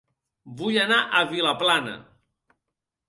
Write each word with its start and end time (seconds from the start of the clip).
Vull 0.61 0.79
anar 0.85 0.97
a 1.19 1.23
Vilaplana 1.35 1.95